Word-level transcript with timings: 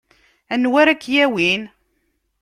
Anwa 0.53 0.77
ara 0.81 0.93
k-yawin? 1.03 1.61